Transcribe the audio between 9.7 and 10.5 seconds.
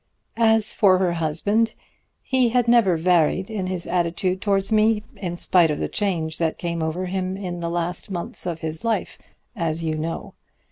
you know.